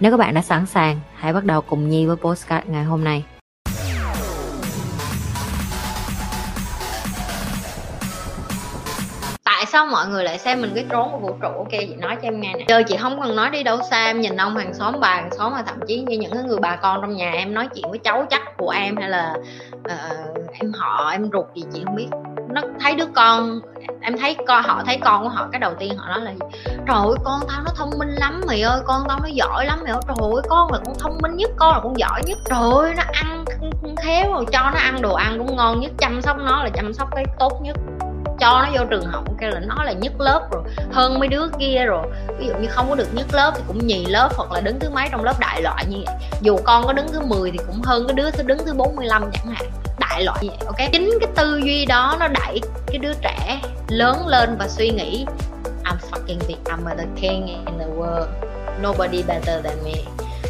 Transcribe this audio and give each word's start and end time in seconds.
Nếu 0.00 0.10
các 0.10 0.16
bạn 0.16 0.34
đã 0.34 0.42
sẵn 0.42 0.66
sàng, 0.66 1.00
hãy 1.14 1.32
bắt 1.32 1.44
đầu 1.44 1.60
cùng 1.60 1.88
Nhi 1.88 2.06
với 2.06 2.16
postcard 2.16 2.66
ngày 2.68 2.84
hôm 2.84 3.04
nay. 3.04 3.24
tại 9.44 9.66
sao 9.66 9.86
mọi 9.86 10.08
người 10.08 10.24
lại 10.24 10.38
xem 10.38 10.62
mình 10.62 10.72
cái 10.74 10.84
trốn 10.90 11.08
của 11.12 11.18
vũ 11.18 11.36
trụ? 11.42 11.48
Ok 11.48 11.70
chị 11.70 11.94
nói 11.98 12.16
cho 12.16 12.28
em 12.28 12.40
nghe 12.40 12.54
nè. 12.54 12.64
Giờ 12.68 12.82
chị 12.88 12.96
không 12.96 13.20
cần 13.22 13.36
nói 13.36 13.50
đi 13.50 13.62
đâu 13.62 13.78
xa 13.90 14.06
em 14.06 14.20
nhìn 14.20 14.36
ông 14.36 14.56
hàng 14.56 14.74
xóm 14.74 14.94
bà 15.00 15.08
hàng 15.08 15.30
xóm 15.38 15.52
mà 15.52 15.62
thậm 15.62 15.78
chí 15.86 16.00
như 16.00 16.18
những 16.18 16.32
cái 16.32 16.42
người 16.42 16.58
bà 16.58 16.76
con 16.76 17.00
trong 17.02 17.16
nhà 17.16 17.32
em 17.32 17.54
nói 17.54 17.68
chuyện 17.74 17.90
với 17.90 17.98
cháu 17.98 18.26
chắc 18.30 18.42
của 18.58 18.70
em 18.70 18.96
hay 18.96 19.08
là 19.08 19.34
uh, 19.76 20.50
em 20.60 20.72
họ 20.72 21.10
em 21.10 21.28
ruột 21.32 21.46
gì 21.54 21.62
chị 21.72 21.82
không 21.84 21.94
biết 21.94 22.08
nó 22.52 22.62
thấy 22.80 22.94
đứa 22.94 23.06
con, 23.14 23.60
em 24.00 24.18
thấy 24.18 24.36
con 24.46 24.62
họ 24.62 24.82
thấy 24.86 24.98
con 25.04 25.22
của 25.22 25.28
họ, 25.28 25.48
cái 25.52 25.60
đầu 25.60 25.74
tiên 25.78 25.96
họ 25.96 26.08
nói 26.08 26.20
là 26.20 26.30
gì 26.30 26.38
trời 26.86 26.96
ơi, 26.96 27.14
con 27.24 27.40
tao 27.48 27.62
nó 27.64 27.72
thông 27.76 27.90
minh 27.98 28.08
lắm 28.08 28.40
mày 28.46 28.62
ơi, 28.62 28.80
con 28.84 29.04
tao 29.08 29.18
nó 29.22 29.28
giỏi 29.32 29.66
lắm 29.66 29.78
mày 29.82 29.92
ơi. 29.92 30.00
Trời 30.08 30.16
ơi, 30.32 30.42
con 30.48 30.72
là 30.72 30.78
con 30.84 30.94
thông 30.98 31.18
minh 31.22 31.36
nhất, 31.36 31.50
con 31.56 31.72
là 31.72 31.80
con 31.82 31.98
giỏi 31.98 32.22
nhất. 32.26 32.38
Trời 32.44 32.70
ơi, 32.74 32.94
nó 32.96 33.02
ăn 33.12 33.44
khéo 34.02 34.32
rồi 34.32 34.46
cho, 34.52 34.60
nó 34.60 34.78
ăn 34.78 35.02
đồ 35.02 35.14
ăn 35.14 35.38
cũng 35.38 35.56
ngon 35.56 35.80
nhất, 35.80 35.90
chăm 35.98 36.22
sóc 36.22 36.36
nó 36.38 36.64
là 36.64 36.70
chăm 36.74 36.94
sóc 36.94 37.08
cái 37.14 37.24
tốt 37.38 37.60
nhất. 37.62 37.76
Cho 38.40 38.62
nó 38.62 38.68
vô 38.72 38.84
trường 38.90 39.06
học 39.06 39.24
kêu 39.40 39.50
là 39.50 39.60
nó 39.60 39.84
là 39.84 39.92
nhất 39.92 40.12
lớp 40.18 40.48
rồi, 40.52 40.62
hơn 40.92 41.18
mấy 41.18 41.28
đứa 41.28 41.48
kia 41.58 41.84
rồi. 41.86 42.06
Ví 42.38 42.46
dụ 42.46 42.54
như 42.54 42.68
không 42.70 42.88
có 42.88 42.94
được 42.94 43.08
nhất 43.14 43.26
lớp 43.32 43.52
thì 43.56 43.62
cũng 43.66 43.86
nhì 43.86 44.06
lớp 44.06 44.28
hoặc 44.36 44.52
là 44.52 44.60
đứng 44.60 44.80
thứ 44.80 44.90
mấy 44.90 45.08
trong 45.12 45.24
lớp 45.24 45.40
đại 45.40 45.62
loại 45.62 45.84
như 45.88 45.96
vậy. 46.06 46.14
Dù 46.40 46.58
con 46.64 46.86
có 46.86 46.92
đứng 46.92 47.06
thứ 47.12 47.20
10 47.20 47.50
thì 47.50 47.58
cũng 47.66 47.82
hơn 47.82 48.06
cái 48.08 48.14
đứa 48.14 48.30
đứng 48.44 48.58
thứ 48.66 48.74
45 48.74 49.30
chẳng 49.32 49.54
hạn 49.54 49.70
đại 50.20 50.24
loại 50.24 50.38
vậy 50.40 50.66
ok? 50.66 50.92
Chính 50.92 51.18
cái 51.20 51.30
tư 51.36 51.60
duy 51.64 51.86
đó 51.86 52.16
nó 52.20 52.28
đẩy 52.28 52.60
cái 52.86 52.98
đứa 52.98 53.12
trẻ 53.22 53.60
lớn 53.88 54.26
lên 54.26 54.56
và 54.58 54.68
suy 54.68 54.90
nghĩ, 54.90 55.26
I'm 55.84 55.96
fucking 56.10 56.38
big 56.48 56.56
I'm 56.64 56.96
the 56.96 57.04
king 57.20 57.46
in 57.46 57.78
the 57.78 57.86
world. 57.96 58.26
Nobody 58.82 59.22
better 59.22 59.64
than 59.64 59.84
me. 59.84 59.92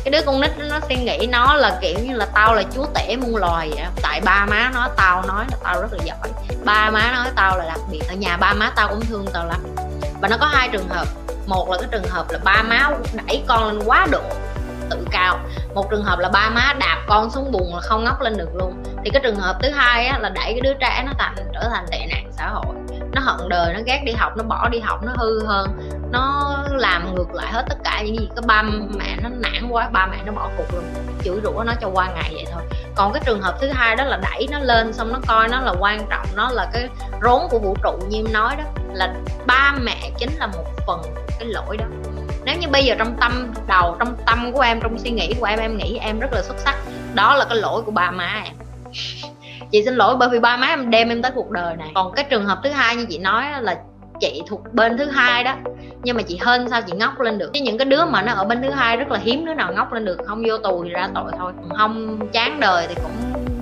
Cái 0.04 0.12
đứa 0.12 0.20
con 0.26 0.40
nít 0.40 0.50
nó 0.58 0.80
suy 0.88 0.96
nghĩ 0.96 1.26
nó 1.26 1.54
là 1.54 1.78
kiểu 1.80 1.98
như 1.98 2.16
là 2.16 2.26
tao 2.34 2.54
là 2.54 2.62
chúa 2.74 2.86
tể 2.94 3.16
muôn 3.16 3.36
loài 3.36 3.70
vậy 3.74 3.84
tại 4.02 4.20
ba 4.20 4.46
má 4.46 4.70
nó, 4.74 4.88
tao 4.96 5.22
nói 5.22 5.44
là 5.50 5.56
tao 5.64 5.80
rất 5.80 5.92
là 5.92 6.04
giỏi. 6.04 6.30
Ba 6.64 6.90
má 6.90 7.12
nói 7.12 7.28
tao 7.36 7.58
là 7.58 7.64
đặc 7.64 7.80
biệt, 7.90 8.02
ở 8.08 8.14
nhà 8.14 8.36
ba 8.36 8.52
má 8.52 8.72
tao 8.76 8.88
cũng 8.88 9.00
thương 9.00 9.26
tao 9.32 9.46
lắm. 9.46 9.74
Và 10.20 10.28
nó 10.28 10.36
có 10.40 10.46
hai 10.46 10.68
trường 10.68 10.88
hợp, 10.88 11.06
một 11.46 11.70
là 11.70 11.78
cái 11.80 11.88
trường 11.92 12.10
hợp 12.10 12.30
là 12.30 12.38
ba 12.44 12.62
má 12.62 12.90
đẩy 13.26 13.42
con 13.46 13.66
lên 13.66 13.82
quá 13.86 14.06
độ 14.10 14.22
tự 14.90 15.06
cao 15.10 15.38
một 15.74 15.90
trường 15.90 16.04
hợp 16.04 16.18
là 16.18 16.28
ba 16.28 16.50
má 16.50 16.74
đạp 16.80 17.04
con 17.06 17.30
xuống 17.30 17.52
bùn 17.52 17.74
là 17.74 17.80
không 17.80 18.04
ngóc 18.04 18.20
lên 18.20 18.36
được 18.36 18.54
luôn. 18.54 18.82
Thì 19.04 19.10
cái 19.10 19.20
trường 19.24 19.36
hợp 19.36 19.56
thứ 19.62 19.70
hai 19.70 20.06
á, 20.06 20.18
là 20.18 20.28
đẩy 20.28 20.52
cái 20.52 20.60
đứa 20.60 20.74
trẻ 20.80 21.02
nó 21.06 21.12
thành 21.18 21.34
trở 21.54 21.68
thành 21.68 21.86
tệ 21.90 22.06
nạn 22.10 22.30
xã 22.32 22.48
hội. 22.48 22.74
Nó 23.12 23.20
hận 23.20 23.48
đời 23.48 23.74
nó 23.74 23.80
ghét 23.86 24.02
đi 24.04 24.12
học 24.12 24.36
nó 24.36 24.42
bỏ 24.42 24.68
đi 24.68 24.80
học 24.80 25.00
nó 25.02 25.12
hư 25.16 25.46
hơn. 25.46 25.66
Nó 26.12 26.56
làm 26.70 27.14
ngược 27.14 27.34
lại 27.34 27.52
hết 27.52 27.64
tất 27.68 27.76
cả 27.84 28.02
những 28.02 28.18
gì 28.18 28.28
cái 28.36 28.42
ba 28.46 28.62
mẹ 28.98 29.16
nó 29.22 29.28
nản 29.28 29.68
quá 29.70 29.88
ba 29.92 30.06
mẹ 30.06 30.16
nó 30.26 30.32
bỏ 30.32 30.48
cuộc 30.56 30.74
luôn. 30.74 30.84
Chửi 31.24 31.40
rủa 31.44 31.62
nó 31.66 31.72
cho 31.80 31.88
qua 31.88 32.06
ngày 32.06 32.30
vậy 32.32 32.46
thôi. 32.52 32.62
Còn 32.94 33.12
cái 33.12 33.22
trường 33.26 33.42
hợp 33.42 33.54
thứ 33.60 33.68
hai 33.68 33.96
đó 33.96 34.04
là 34.04 34.16
đẩy 34.16 34.48
nó 34.50 34.58
lên 34.58 34.92
xong 34.92 35.12
nó 35.12 35.18
coi 35.28 35.48
nó 35.48 35.60
là 35.60 35.74
quan 35.78 36.06
trọng 36.10 36.26
nó 36.34 36.50
là 36.50 36.70
cái 36.72 36.88
rốn 37.22 37.40
của 37.50 37.58
vũ 37.58 37.76
trụ 37.82 37.98
như 38.08 38.18
em 38.18 38.32
nói 38.32 38.56
đó 38.56 38.64
là 38.92 39.14
ba 39.46 39.74
mẹ 39.80 40.10
chính 40.18 40.36
là 40.38 40.46
một 40.46 40.64
phần 40.86 41.02
cái 41.38 41.48
lỗi 41.48 41.76
đó 41.76 41.84
nếu 42.44 42.54
như 42.60 42.68
bây 42.68 42.84
giờ 42.84 42.94
trong 42.98 43.16
tâm 43.20 43.52
đầu, 43.68 43.96
trong 43.98 44.16
tâm 44.26 44.52
của 44.52 44.60
em, 44.60 44.80
trong 44.80 44.98
suy 44.98 45.10
nghĩ 45.10 45.34
của 45.40 45.46
em 45.46 45.58
em 45.58 45.76
nghĩ 45.76 45.98
em 46.02 46.20
rất 46.20 46.32
là 46.32 46.42
xuất 46.42 46.58
sắc. 46.58 46.76
Đó 47.14 47.36
là 47.36 47.44
cái 47.44 47.58
lỗi 47.58 47.82
của 47.82 47.92
ba 47.92 48.10
má 48.10 48.42
em. 48.44 48.54
Chị 49.70 49.84
xin 49.84 49.94
lỗi 49.94 50.16
bởi 50.16 50.28
vì 50.28 50.38
ba 50.38 50.56
má 50.56 50.66
em 50.66 50.90
đem 50.90 51.08
em 51.08 51.22
tới 51.22 51.32
cuộc 51.34 51.50
đời 51.50 51.76
này. 51.76 51.90
Còn 51.94 52.12
cái 52.12 52.24
trường 52.30 52.46
hợp 52.46 52.58
thứ 52.64 52.70
hai 52.70 52.96
như 52.96 53.06
chị 53.08 53.18
nói 53.18 53.44
là 53.60 53.76
chị 54.20 54.42
thuộc 54.48 54.72
bên 54.72 54.98
thứ 54.98 55.04
hai 55.04 55.44
đó. 55.44 55.54
Nhưng 56.02 56.16
mà 56.16 56.22
chị 56.22 56.40
hên 56.46 56.70
sao 56.70 56.82
chị 56.82 56.92
ngóc 56.92 57.20
lên 57.20 57.38
được? 57.38 57.50
Chứ 57.54 57.60
những 57.60 57.78
cái 57.78 57.84
đứa 57.84 58.04
mà 58.04 58.22
nó 58.22 58.32
ở 58.32 58.44
bên 58.44 58.62
thứ 58.62 58.70
hai 58.70 58.96
rất 58.96 59.10
là 59.10 59.18
hiếm 59.18 59.46
đứa 59.46 59.54
nào 59.54 59.72
ngóc 59.72 59.92
lên 59.92 60.04
được. 60.04 60.18
Không 60.26 60.42
vô 60.48 60.58
tù 60.58 60.84
thì 60.84 60.90
ra 60.90 61.08
tội 61.14 61.32
thôi. 61.38 61.52
Không 61.78 62.18
chán 62.32 62.60
đời 62.60 62.86
thì 62.88 62.94
cũng 62.94 63.12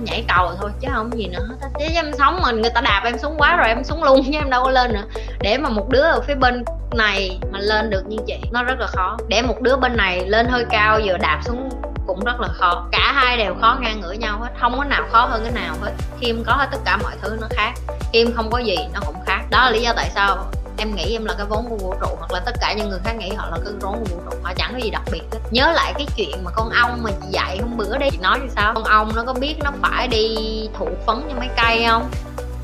nhảy 0.03 0.23
cầu 0.27 0.51
thôi, 0.61 0.69
chứ 0.81 0.87
không 0.93 1.11
gì 1.17 1.27
nữa 1.27 1.39
hết 1.49 1.67
chứ 1.79 1.85
em 1.93 2.11
sống 2.17 2.39
mà 2.43 2.51
người 2.51 2.71
ta 2.75 2.81
đạp 2.81 3.01
em 3.05 3.17
xuống 3.17 3.35
quá 3.37 3.55
rồi 3.55 3.67
em 3.67 3.83
xuống 3.83 4.03
luôn, 4.03 4.21
chứ 4.25 4.31
em 4.33 4.49
đâu 4.49 4.63
có 4.63 4.71
lên 4.71 4.93
nữa. 4.93 5.03
Để 5.39 5.57
mà 5.57 5.69
một 5.69 5.89
đứa 5.89 6.01
ở 6.01 6.21
phía 6.21 6.35
bên 6.35 6.63
này 6.93 7.39
mà 7.51 7.59
lên 7.59 7.89
được 7.89 8.03
như 8.07 8.17
chị 8.27 8.37
nó 8.51 8.63
rất 8.63 8.79
là 8.79 8.87
khó. 8.87 9.17
Để 9.27 9.41
một 9.41 9.61
đứa 9.61 9.75
bên 9.75 9.97
này 9.97 10.25
lên 10.27 10.47
hơi 10.47 10.65
cao 10.69 10.99
vừa 11.05 11.17
đạp 11.17 11.41
xuống 11.45 11.69
cũng 12.07 12.23
rất 12.25 12.39
là 12.39 12.47
khó. 12.47 12.87
Cả 12.91 13.11
hai 13.15 13.37
đều 13.37 13.55
khó 13.61 13.77
ngang 13.81 14.01
ngửa 14.01 14.11
nhau 14.11 14.39
hết, 14.39 14.49
không 14.59 14.77
có 14.77 14.83
nào 14.83 15.03
khó 15.11 15.25
hơn 15.25 15.41
cái 15.43 15.51
nào 15.51 15.75
hết. 15.81 15.91
Khi 16.19 16.27
em 16.27 16.43
có 16.45 16.53
hết 16.53 16.67
tất 16.71 16.77
cả 16.85 16.97
mọi 16.97 17.13
thứ 17.21 17.37
nó 17.41 17.47
khác 17.49 17.73
khi 18.13 18.19
em 18.19 18.33
không 18.35 18.51
có 18.51 18.57
gì 18.57 18.77
nó 18.93 18.99
cũng 19.05 19.15
khác. 19.25 19.41
Đó 19.49 19.65
là 19.65 19.71
lý 19.71 19.81
do 19.81 19.93
tại 19.95 20.11
sao 20.15 20.45
em 20.77 20.95
nghĩ 20.95 21.15
em 21.15 21.25
là 21.25 21.33
cái 21.37 21.45
vốn 21.49 21.65
của 21.69 21.77
vũ 21.77 21.95
trụ 22.01 22.07
hoặc 22.19 22.31
là 22.31 22.39
tất 22.39 22.55
cả 22.61 22.73
những 22.73 22.89
người 22.89 22.99
khác 23.03 23.15
nghĩ 23.17 23.29
họ 23.29 23.49
là 23.51 23.57
cái 23.65 23.73
vốn 23.81 23.99
của 23.99 24.05
vũ 24.15 24.21
trụ. 24.31 24.37
Họ 24.43 24.53
chẳng 24.55 24.73
có 24.73 24.79
gì 24.79 24.89
đặc 24.89 25.01
biệt 25.11 25.21
hết. 25.31 25.39
Nhớ 25.51 25.71
lại 25.75 25.93
cái 25.97 26.07
chuyện 26.15 26.43
mà 26.43 26.51
con 26.55 26.69
ong 26.69 27.03
mà 27.03 27.09
chị 27.21 27.27
dạy 27.29 27.57
hôm 27.61 27.77
bữa 27.77 27.97
đi, 27.97 28.09
chị 28.11 28.17
nói 28.21 28.39
như 28.39 28.47
sao? 28.55 28.73
Con 28.73 28.83
ong 28.83 29.11
nó 29.15 29.23
có 29.27 29.33
biết 29.33 29.55
nó 29.63 29.71
phải 29.81 30.07
đi 30.07 30.35
thụ 30.77 30.87
phấn 31.05 31.21
cho 31.29 31.39
mấy 31.39 31.49
cây 31.57 31.85
không? 31.89 32.09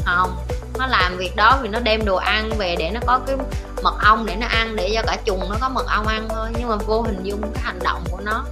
Không. 0.06 0.36
Nó 0.80 0.88
làm 0.88 1.18
việc 1.18 1.36
đó 1.36 1.59
vì 1.62 1.69
nó 1.69 1.80
đem 1.80 2.06
đồ 2.06 2.16
ăn 2.16 2.50
về 2.57 2.75
để 2.80 2.92
nó 2.94 3.00
có 3.06 3.19
cái 3.28 3.36
mật 3.85 3.96
ong 4.03 4.25
để 4.25 4.35
nó 4.35 4.47
ăn 4.47 4.75
để 4.75 4.91
cho 4.96 5.01
cả 5.07 5.18
trùng 5.25 5.40
nó 5.50 5.56
có 5.62 5.69
mật 5.69 5.85
ong 5.88 6.07
ăn 6.07 6.28
thôi. 6.29 6.47
Nhưng 6.59 6.69
mà 6.69 6.75
vô 6.75 7.01
hình 7.01 7.23
dung 7.23 7.41
cái 7.41 7.63
hành 7.63 7.79
động 7.84 8.03
của 8.12 8.19
nó 8.25 8.46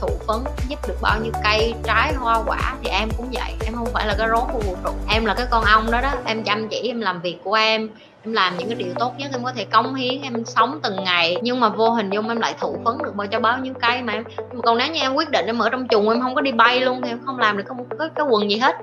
thụ 0.00 0.08
phấn 0.26 0.36
giúp 0.68 0.88
được 0.88 0.94
bao 1.02 1.20
nhiêu 1.22 1.32
cây 1.44 1.74
trái 1.84 2.14
hoa 2.14 2.42
quả 2.46 2.74
thì 2.82 2.90
em 2.90 3.08
cũng 3.16 3.30
vậy. 3.32 3.54
Em 3.64 3.74
không 3.74 3.88
phải 3.92 4.06
là 4.06 4.14
cái 4.18 4.28
rốn 4.28 4.44
của 4.52 4.58
vũ 4.58 4.76
trụ. 4.84 4.90
Em 5.10 5.24
là 5.24 5.34
cái 5.34 5.46
con 5.50 5.64
ong 5.64 5.90
đó 5.90 6.00
đó. 6.00 6.12
Em 6.24 6.42
chăm 6.42 6.68
chỉ 6.68 6.88
em 6.88 7.00
làm 7.00 7.20
việc 7.20 7.38
của 7.44 7.54
em 7.54 7.88
em 8.24 8.32
làm 8.32 8.56
những 8.56 8.68
cái 8.68 8.74
điều 8.74 8.94
tốt 8.98 9.14
nhất 9.18 9.30
em 9.32 9.44
có 9.44 9.52
thể 9.56 9.64
cống 9.64 9.94
hiến 9.94 10.22
em 10.22 10.44
sống 10.44 10.80
từng 10.82 11.04
ngày. 11.04 11.36
Nhưng 11.42 11.60
mà 11.60 11.68
vô 11.68 11.90
hình 11.90 12.10
dung 12.10 12.28
em 12.28 12.40
lại 12.40 12.54
thụ 12.60 12.76
phấn 12.84 12.98
được 13.04 13.14
bao 13.14 13.26
cho 13.26 13.40
bao 13.40 13.58
nhiêu 13.58 13.74
cây 13.80 14.02
mà 14.02 14.12
em 14.12 14.24
mà 14.36 14.60
còn 14.62 14.78
nếu 14.78 14.92
như 14.92 15.00
em 15.00 15.14
quyết 15.14 15.30
định 15.30 15.46
em 15.46 15.58
ở 15.58 15.70
trong 15.70 15.88
chuồng 15.88 16.08
em 16.08 16.20
không 16.20 16.34
có 16.34 16.40
đi 16.40 16.52
bay 16.52 16.80
luôn 16.80 17.00
thì 17.02 17.08
em 17.08 17.20
không 17.26 17.38
làm 17.38 17.56
được 17.56 17.64
cái, 17.68 17.76
cái, 17.98 18.08
cái 18.14 18.26
quần 18.30 18.50
gì 18.50 18.58
hết. 18.58 18.76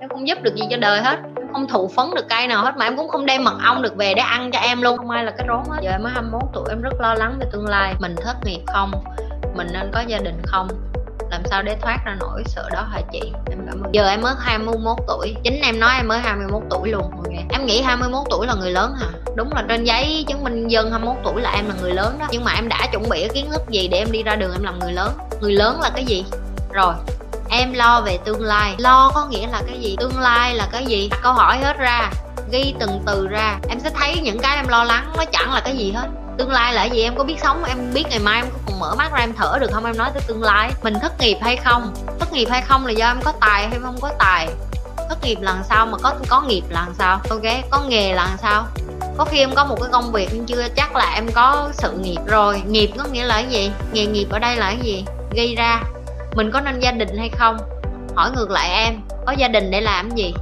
Em 0.00 0.08
không 0.08 0.28
giúp 0.28 0.38
được 0.42 0.54
gì 0.54 0.62
cho 0.70 0.76
đời 0.76 1.00
hết 1.00 1.18
không 1.54 1.68
thụ 1.68 1.88
phấn 1.88 2.06
được 2.14 2.28
cây 2.28 2.46
nào 2.46 2.64
hết 2.64 2.76
mà 2.76 2.86
em 2.86 2.96
cũng 2.96 3.08
không 3.08 3.26
đem 3.26 3.44
mật 3.44 3.58
ong 3.64 3.82
được 3.82 3.96
về 3.96 4.14
để 4.14 4.22
ăn 4.22 4.50
cho 4.52 4.58
em 4.58 4.82
luôn. 4.82 4.96
Không 4.96 5.10
ai 5.10 5.24
là 5.24 5.32
cái 5.38 5.46
rốn 5.48 5.62
hết. 5.70 5.78
Giờ 5.82 5.90
em 5.90 6.02
mới 6.02 6.12
21 6.12 6.42
tuổi 6.52 6.64
em 6.68 6.82
rất 6.82 7.00
lo 7.00 7.14
lắng 7.14 7.36
về 7.40 7.46
tương 7.52 7.66
lai. 7.66 7.94
Mình 7.98 8.16
thất 8.24 8.36
nghiệp 8.44 8.60
không? 8.66 8.92
Mình 9.56 9.66
nên 9.72 9.90
có 9.92 10.00
gia 10.00 10.18
đình 10.18 10.42
không? 10.46 10.68
Làm 11.30 11.42
sao 11.44 11.62
để 11.62 11.76
thoát 11.80 11.98
ra 12.06 12.16
nỗi 12.20 12.42
sợ 12.46 12.68
đó 12.72 12.82
hả 12.92 13.00
chị? 13.12 13.20
Em 13.50 13.58
cảm 13.66 13.82
ơn. 13.82 13.94
Giờ 13.94 14.08
em 14.08 14.22
mới 14.22 14.34
21 14.38 14.96
tuổi. 15.06 15.36
Chính 15.44 15.60
em 15.60 15.80
nói 15.80 15.90
em 15.96 16.08
mới 16.08 16.18
21 16.18 16.62
tuổi 16.70 16.90
luôn 16.90 17.10
okay. 17.16 17.44
em 17.50 17.66
nghĩ 17.66 17.82
21 17.82 18.26
tuổi 18.30 18.46
là 18.46 18.54
người 18.54 18.70
lớn 18.70 18.94
hả? 19.00 19.06
Đúng 19.36 19.52
là 19.52 19.64
trên 19.68 19.84
giấy 19.84 20.24
chứng 20.28 20.44
minh 20.44 20.68
dân 20.68 20.90
21 20.90 21.16
tuổi 21.24 21.42
là 21.42 21.50
em 21.50 21.68
là 21.68 21.74
người 21.82 21.92
lớn 21.92 22.16
đó. 22.20 22.26
Nhưng 22.30 22.44
mà 22.44 22.52
em 22.52 22.68
đã 22.68 22.86
chuẩn 22.92 23.08
bị 23.08 23.28
kiến 23.34 23.50
thức 23.50 23.62
gì 23.68 23.88
để 23.88 23.98
em 23.98 24.12
đi 24.12 24.22
ra 24.22 24.36
đường 24.36 24.52
em 24.52 24.62
làm 24.62 24.78
người 24.78 24.92
lớn? 24.92 25.12
Người 25.40 25.52
lớn 25.52 25.80
là 25.80 25.90
cái 25.94 26.04
gì? 26.04 26.24
Rồi 26.72 26.94
em 27.58 27.72
lo 27.72 28.00
về 28.00 28.18
tương 28.24 28.42
lai. 28.42 28.74
Lo 28.78 29.10
có 29.14 29.26
nghĩa 29.26 29.46
là 29.46 29.62
cái 29.66 29.80
gì? 29.80 29.96
Tương 29.98 30.18
lai 30.18 30.54
là 30.54 30.68
cái 30.72 30.86
gì? 30.86 31.10
Câu 31.22 31.32
hỏi 31.32 31.58
hết 31.58 31.78
ra, 31.78 32.10
ghi 32.50 32.74
từng 32.80 33.02
từ 33.06 33.28
ra. 33.28 33.58
Em 33.68 33.80
sẽ 33.80 33.90
thấy 33.90 34.20
những 34.22 34.38
cái 34.38 34.56
em 34.56 34.68
lo 34.68 34.84
lắng, 34.84 35.12
nó 35.16 35.24
chẳng 35.32 35.52
là 35.52 35.60
cái 35.60 35.76
gì 35.76 35.92
hết. 35.92 36.08
Tương 36.38 36.50
lai 36.50 36.72
là 36.72 36.84
gì? 36.84 37.02
Em 37.02 37.16
có 37.16 37.24
biết 37.24 37.36
sống, 37.42 37.64
em 37.64 37.78
biết 37.94 38.04
ngày 38.10 38.18
mai 38.18 38.36
em 38.36 38.46
có 38.52 38.58
còn 38.66 38.80
mở 38.80 38.94
mắt 38.94 39.12
ra 39.12 39.20
em 39.20 39.32
thở 39.34 39.58
được 39.60 39.70
không? 39.72 39.84
Em 39.84 39.96
nói 39.96 40.10
tới 40.14 40.22
tương 40.26 40.42
lai. 40.42 40.72
Mình 40.82 40.94
thất 41.02 41.20
nghiệp 41.20 41.38
hay 41.42 41.56
không? 41.56 41.94
Thất 42.20 42.32
nghiệp 42.32 42.48
hay 42.50 42.62
không 42.62 42.86
là 42.86 42.92
do 42.92 43.06
em 43.06 43.22
có 43.24 43.32
tài 43.40 43.68
hay 43.68 43.78
không 43.82 44.00
có 44.00 44.12
tài? 44.18 44.48
Thất 45.08 45.18
nghiệp 45.22 45.38
lần 45.40 45.58
sao 45.68 45.86
mà 45.86 45.98
có 45.98 46.14
có 46.28 46.40
nghiệp 46.40 46.62
là 46.68 46.86
sao? 46.98 47.20
Ok, 47.30 47.42
có 47.70 47.80
nghề 47.88 48.14
lần 48.14 48.28
sao? 48.42 48.64
Có 49.18 49.24
khi 49.24 49.38
em 49.38 49.54
có 49.54 49.64
một 49.64 49.76
cái 49.80 49.88
công 49.92 50.12
việc 50.12 50.28
nhưng 50.32 50.46
chưa 50.46 50.68
chắc 50.76 50.96
là 50.96 51.12
em 51.14 51.32
có 51.34 51.68
sự 51.72 51.92
nghiệp 51.92 52.20
rồi. 52.26 52.62
Nghiệp 52.66 52.90
có 52.98 53.04
nghĩa 53.12 53.24
là 53.24 53.34
cái 53.34 53.46
gì? 53.50 53.70
Nghề 53.92 54.06
nghiệp 54.06 54.26
ở 54.30 54.38
đây 54.38 54.56
là 54.56 54.66
cái 54.66 54.78
gì? 54.82 55.04
Gây 55.36 55.54
ra 55.54 55.82
mình 56.34 56.50
có 56.50 56.60
nên 56.60 56.80
gia 56.80 56.92
đình 56.92 57.18
hay 57.18 57.28
không? 57.28 57.56
Hỏi 58.14 58.30
ngược 58.36 58.50
lại 58.50 58.70
em 58.84 59.00
có 59.26 59.32
gia 59.32 59.48
đình 59.48 59.70
để 59.70 59.80
làm 59.80 60.10
gì? 60.10 60.34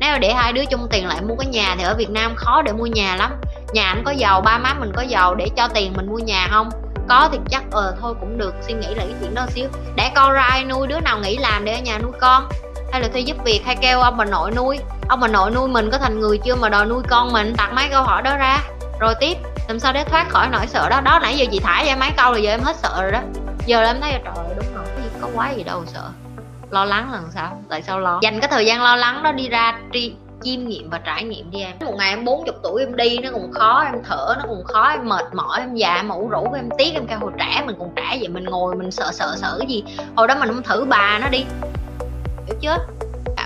Nếu 0.00 0.18
để 0.18 0.34
hai 0.34 0.52
đứa 0.52 0.64
chung 0.64 0.88
tiền 0.90 1.06
lại 1.06 1.20
mua 1.20 1.34
cái 1.36 1.46
nhà 1.46 1.74
thì 1.78 1.84
ở 1.84 1.94
việt 1.94 2.10
nam 2.10 2.34
khó 2.36 2.62
để 2.62 2.72
mua 2.72 2.86
nhà 2.86 3.16
lắm. 3.16 3.32
Nhà 3.72 3.86
anh 3.86 4.02
có 4.04 4.10
giàu 4.10 4.40
ba 4.40 4.58
má 4.58 4.74
mình 4.74 4.92
có 4.96 5.02
giàu 5.02 5.34
để 5.34 5.48
cho 5.56 5.68
tiền 5.68 5.92
mình 5.96 6.06
mua 6.06 6.18
nhà 6.18 6.48
không? 6.50 6.70
Có 7.08 7.28
thì 7.32 7.38
chắc 7.50 7.62
ờ 7.70 7.96
thôi 8.00 8.14
cũng 8.20 8.38
được 8.38 8.54
suy 8.66 8.74
nghĩ 8.74 8.94
lại 8.94 9.06
cái 9.06 9.14
chuyện 9.20 9.34
đó 9.34 9.46
xíu. 9.48 9.68
Để 9.96 10.10
con 10.14 10.32
ra 10.32 10.42
ai 10.42 10.64
nuôi 10.64 10.86
đứa 10.86 11.00
nào 11.00 11.18
nghĩ 11.18 11.36
làm 11.36 11.64
để 11.64 11.74
ở 11.74 11.80
nhà 11.80 11.98
nuôi 11.98 12.12
con? 12.20 12.48
Hay 12.92 13.00
là 13.00 13.08
thuê 13.08 13.20
giúp 13.20 13.36
việc 13.44 13.62
hay 13.66 13.76
kêu 13.76 14.00
ông 14.00 14.16
bà 14.16 14.24
nội 14.24 14.50
nuôi? 14.50 14.78
Ông 15.08 15.20
bà 15.20 15.28
nội 15.28 15.50
nuôi 15.50 15.68
mình 15.68 15.90
có 15.90 15.98
thành 15.98 16.20
người 16.20 16.38
chưa 16.38 16.54
mà 16.54 16.68
đòi 16.68 16.86
nuôi 16.86 17.02
con 17.08 17.32
mình? 17.32 17.54
Đặt 17.56 17.72
mấy 17.74 17.88
câu 17.90 18.02
hỏi 18.02 18.22
đó 18.22 18.36
ra. 18.36 18.58
Rồi 19.00 19.14
tiếp 19.20 19.36
làm 19.68 19.78
sao 19.80 19.92
để 19.92 20.04
thoát 20.04 20.28
khỏi 20.28 20.48
nỗi 20.52 20.66
sợ 20.66 20.88
đó? 20.88 21.00
Đó 21.00 21.18
nãy 21.22 21.36
giờ 21.38 21.46
chị 21.50 21.60
thả 21.64 21.84
ra 21.84 21.96
mấy 21.96 22.10
câu 22.16 22.32
là 22.32 22.38
giờ 22.38 22.50
em 22.50 22.60
hết 22.60 22.76
sợ 22.76 23.02
rồi 23.02 23.12
đó. 23.12 23.20
Giờ 23.66 23.82
em 23.82 24.00
thấy 24.00 24.12
trời 24.12 24.34
ơi, 24.36 24.54
đúng 24.56 24.67
có 25.20 25.28
quá 25.34 25.50
gì 25.50 25.62
đâu, 25.62 25.84
sợ. 25.86 26.10
Lo 26.70 26.84
lắng 26.84 27.12
lần 27.12 27.24
sao 27.34 27.62
tại 27.68 27.82
sao 27.82 28.00
lo? 28.00 28.20
Dành 28.22 28.40
cái 28.40 28.48
thời 28.50 28.66
gian 28.66 28.82
lo 28.82 28.96
lắng 28.96 29.22
đó 29.22 29.32
đi 29.32 29.48
ra 29.48 29.78
tri, 29.92 30.14
chiêm 30.42 30.68
nghiệm 30.68 30.90
và 30.90 30.98
trải 30.98 31.24
nghiệm 31.24 31.50
đi 31.50 31.60
em. 31.60 31.76
Một 31.80 31.94
ngày 31.96 32.10
em 32.10 32.24
40 32.24 32.54
tuổi 32.62 32.82
em 32.82 32.96
đi, 32.96 33.18
nó 33.18 33.30
còn 33.32 33.52
khó, 33.52 33.82
em 33.84 34.02
thở, 34.04 34.34
nó 34.38 34.44
còn 34.48 34.64
khó, 34.64 34.88
em 34.88 35.08
mệt 35.08 35.34
mỏi, 35.34 35.60
em 35.60 35.74
già, 35.74 35.94
em 35.94 36.08
ủ 36.08 36.28
rũ, 36.28 36.52
em 36.56 36.68
tiếc, 36.78 36.94
em 36.94 37.06
kêu 37.06 37.18
hồi 37.18 37.32
trẻ 37.38 37.62
mình 37.66 37.76
còn 37.78 37.90
trẻ 37.96 38.16
vậy, 38.20 38.28
mình 38.28 38.44
ngồi 38.44 38.76
mình 38.76 38.90
sợ 38.90 39.10
sợ 39.12 39.34
sợ 39.36 39.56
cái 39.58 39.68
gì. 39.68 39.84
Hồi 40.16 40.28
đó 40.28 40.34
mình 40.40 40.48
không 40.48 40.62
thử 40.62 40.84
bà 40.84 41.18
nó 41.18 41.28
đi. 41.28 41.44
Hiểu 42.46 42.56
chưa? 42.60 42.76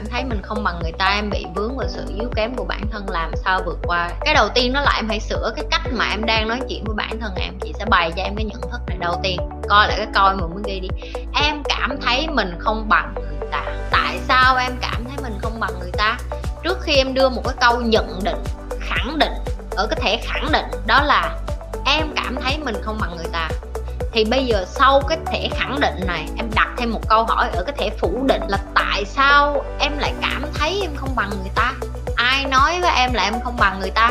Cảm 0.02 0.10
thấy 0.10 0.24
mình 0.24 0.42
không 0.42 0.64
bằng 0.64 0.78
người 0.82 0.92
ta, 0.92 1.06
em 1.06 1.30
bị 1.30 1.46
vướng 1.54 1.76
vào 1.76 1.88
sự 1.88 2.04
yếu 2.18 2.28
kém 2.36 2.54
của 2.54 2.64
bản 2.64 2.80
thân 2.92 3.10
làm 3.10 3.30
sao 3.44 3.60
vượt 3.66 3.78
qua. 3.82 4.10
Cái 4.20 4.34
đầu 4.34 4.48
tiên 4.54 4.72
đó 4.72 4.80
là 4.80 4.92
em 4.96 5.08
hãy 5.08 5.20
sửa 5.20 5.52
cái 5.56 5.64
cách 5.70 5.80
mà 5.92 6.10
em 6.10 6.24
đang 6.24 6.48
nói 6.48 6.60
chuyện 6.68 6.84
với 6.84 6.94
bản 6.94 7.20
thân 7.20 7.34
em, 7.36 7.58
chị 7.62 7.72
sẽ 7.78 7.84
bày 7.84 8.12
cho 8.16 8.22
em 8.22 8.36
cái 8.36 8.44
nhận 8.44 8.60
thức 8.60 8.80
này 8.86 8.98
đầu 9.00 9.20
tiên, 9.22 9.40
coi 9.68 9.88
lại 9.88 9.96
cái 9.96 10.06
coi 10.14 10.36
mà 10.36 10.46
mới 10.46 10.62
ghi 10.66 10.80
đi. 10.80 10.88
Em 11.34 11.62
cảm 11.68 11.98
thấy 12.02 12.28
mình 12.28 12.56
không 12.58 12.88
bằng 12.88 13.14
người 13.14 13.48
ta. 13.50 13.64
Tại 13.90 14.18
sao 14.28 14.56
em 14.56 14.72
cảm 14.80 15.04
thấy 15.04 15.16
mình 15.22 15.38
không 15.42 15.60
bằng 15.60 15.72
người 15.80 15.92
ta? 15.92 16.18
Trước 16.64 16.78
khi 16.82 16.96
em 16.96 17.14
đưa 17.14 17.28
một 17.28 17.42
cái 17.44 17.54
câu 17.60 17.80
nhận 17.80 18.20
định, 18.24 18.42
khẳng 18.80 19.18
định, 19.18 19.32
ở 19.76 19.86
cái 19.86 19.98
thể 20.02 20.16
khẳng 20.24 20.52
định, 20.52 20.66
đó 20.86 21.02
là 21.02 21.38
em 21.86 22.06
cảm 22.16 22.36
thấy 22.42 22.58
mình 22.58 22.76
không 22.82 22.98
bằng 23.00 23.16
người 23.16 23.28
ta 23.32 23.48
thì 24.12 24.24
bây 24.24 24.46
giờ 24.46 24.64
sau 24.68 25.00
cái 25.08 25.18
thể 25.26 25.48
khẳng 25.52 25.80
định 25.80 26.06
này, 26.06 26.28
em 26.36 26.50
đặt 26.54 26.68
thêm 26.76 26.92
một 26.92 27.00
câu 27.08 27.24
hỏi 27.24 27.48
ở 27.52 27.62
cái 27.62 27.74
thể 27.78 27.90
phủ 27.98 28.24
định 28.28 28.42
là 28.48 28.58
tại 28.74 29.04
sao 29.04 29.64
em 29.78 29.98
lại 29.98 30.12
cảm 30.20 30.42
thấy 30.54 30.78
em 30.82 30.90
không 30.96 31.16
bằng 31.16 31.30
người 31.30 31.50
ta? 31.54 31.72
Ai 32.16 32.44
nói 32.44 32.80
với 32.80 32.90
em 32.96 33.12
là 33.12 33.22
em 33.22 33.34
không 33.44 33.56
bằng 33.56 33.80
người 33.80 33.90
ta? 33.90 34.10